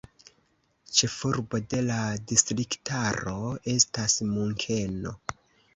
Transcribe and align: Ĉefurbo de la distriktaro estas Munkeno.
Ĉefurbo 0.99 1.59
de 1.75 1.81
la 1.91 1.99
distriktaro 2.33 3.37
estas 3.77 4.19
Munkeno. 4.35 5.19